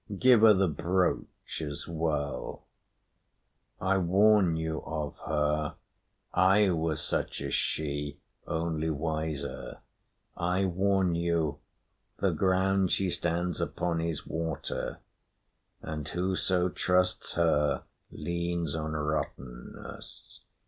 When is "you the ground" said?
11.13-12.89